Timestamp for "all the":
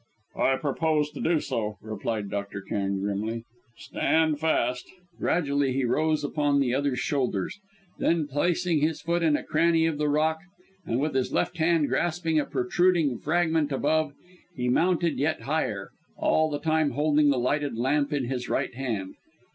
16.17-16.57